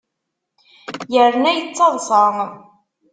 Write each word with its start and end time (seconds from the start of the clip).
Yerna 1.13 1.51
yettaḍṣa. 1.53 2.23